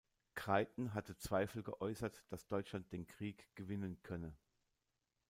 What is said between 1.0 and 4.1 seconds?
Zweifel geäußert, dass Deutschland den Krieg gewinnen